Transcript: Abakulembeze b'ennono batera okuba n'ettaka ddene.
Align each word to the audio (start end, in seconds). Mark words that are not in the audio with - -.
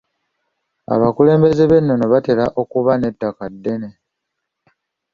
Abakulembeze 0.93 1.63
b'ennono 1.67 2.05
batera 2.13 2.45
okuba 2.61 2.91
n'ettaka 2.97 3.45
ddene. 3.53 3.89